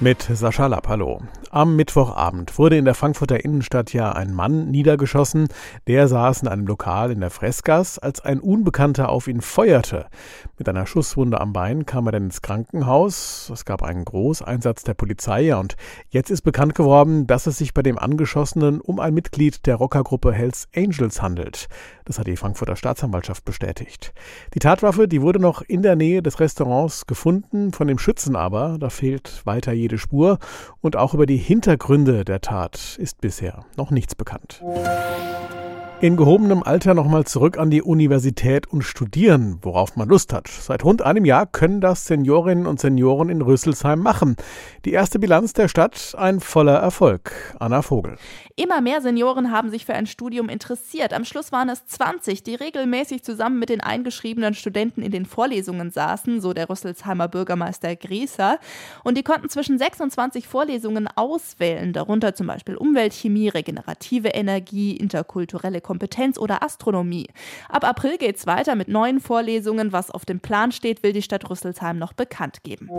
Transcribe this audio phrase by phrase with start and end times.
[0.00, 1.20] Mit Sascha Lapp, hallo.
[1.50, 5.46] Am Mittwochabend wurde in der Frankfurter Innenstadt ja ein Mann niedergeschossen.
[5.86, 10.06] Der saß in einem Lokal in der Freskas, als ein Unbekannter auf ihn feuerte.
[10.58, 13.50] Mit einer Schusswunde am Bein kam er dann ins Krankenhaus.
[13.54, 15.76] Es gab einen Großeinsatz der Polizei und
[16.08, 20.32] jetzt ist bekannt geworden, dass es sich bei dem Angeschossenen um ein Mitglied der Rockergruppe
[20.32, 21.68] Hells Angels handelt.
[22.04, 24.12] Das hat die Frankfurter Staatsanwaltschaft bestätigt.
[24.54, 28.76] Die Tatwaffe, die wurde noch in der Nähe des Restaurants gefunden, von dem Schützen aber,
[28.80, 30.38] da fehlt weiter jede Spur.
[30.80, 34.62] Und auch über die Hintergründe der Tat ist bisher noch nichts bekannt
[36.00, 40.48] in gehobenem Alter nochmal zurück an die Universität und studieren, worauf man Lust hat.
[40.48, 44.36] Seit rund einem Jahr können das Seniorinnen und Senioren in Rüsselsheim machen.
[44.84, 47.32] Die erste Bilanz der Stadt ein voller Erfolg.
[47.58, 48.16] Anna Vogel.
[48.56, 51.12] Immer mehr Senioren haben sich für ein Studium interessiert.
[51.12, 55.90] Am Schluss waren es 20, die regelmäßig zusammen mit den eingeschriebenen Studenten in den Vorlesungen
[55.90, 58.58] saßen, so der Rüsselsheimer Bürgermeister Grieser.
[59.04, 66.36] Und die konnten zwischen 26 Vorlesungen auswählen, darunter zum Beispiel Umweltchemie, regenerative Energie, interkulturelle Kompetenz
[66.36, 67.28] oder Astronomie.
[67.68, 69.92] Ab April geht es weiter mit neuen Vorlesungen.
[69.92, 72.90] Was auf dem Plan steht, will die Stadt Rüsselsheim noch bekannt geben.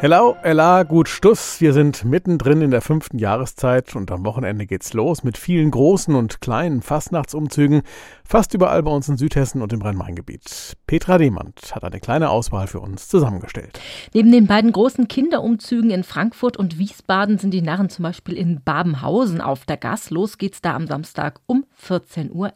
[0.00, 1.60] Hello, Ella, gut Stuss.
[1.60, 6.14] Wir sind mittendrin in der fünften Jahreszeit und am Wochenende geht's los mit vielen großen
[6.14, 7.82] und kleinen Fastnachtsumzügen,
[8.22, 10.76] fast überall bei uns in Südhessen und im Rhein-Main-Gebiet.
[10.86, 13.80] Petra Demand hat eine kleine Auswahl für uns zusammengestellt.
[14.14, 18.62] Neben den beiden großen Kinderumzügen in Frankfurt und Wiesbaden sind die Narren zum Beispiel in
[18.62, 20.10] Babenhausen auf der Gas.
[20.10, 22.52] Los geht's da am Samstag um 14.11 Uhr.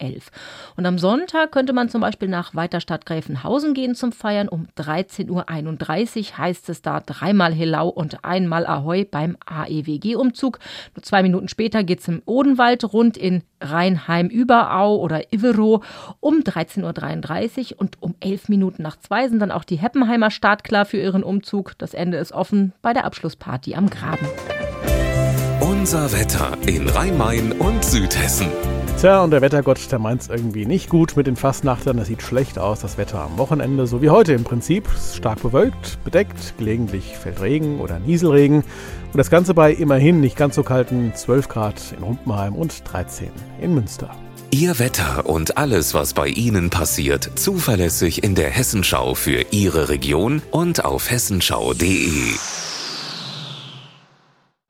[0.77, 4.48] Und am Sonntag könnte man zum Beispiel nach Weiterstadt Gräfenhausen gehen zum Feiern.
[4.48, 5.31] Um 13.31
[6.19, 10.59] Uhr heißt es da drei einmal Helau und einmal Ahoi beim AEWG-Umzug.
[10.95, 15.83] Nur zwei Minuten später geht es im Odenwald rund in Rheinheim-Überau oder Ivero
[16.20, 20.84] um 13.33 Uhr und um elf Minuten nach zwei sind dann auch die Heppenheimer startklar
[20.84, 21.73] für ihren Umzug.
[21.79, 24.27] Das Ende ist offen bei der Abschlussparty am Graben.
[25.61, 28.48] Unser Wetter in Rhein-Main und Südhessen.
[28.98, 31.97] Tja, und der Wettergott, der meint es irgendwie nicht gut mit den Fastnachtern.
[31.97, 34.89] Das sieht schlecht aus, das Wetter am Wochenende, so wie heute im Prinzip.
[35.14, 38.58] Stark bewölkt, bedeckt, gelegentlich fällt Regen oder Nieselregen.
[38.58, 43.30] Und das Ganze bei immerhin nicht ganz so kalten 12 Grad in Rumpenheim und 13
[43.61, 44.11] in Münster.
[44.55, 50.42] Ihr Wetter und alles, was bei Ihnen passiert, zuverlässig in der Hessenschau für Ihre Region
[50.51, 52.35] und auf hessenschau.de.